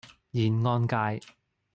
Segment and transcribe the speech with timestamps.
[0.31, 1.21] 燕安街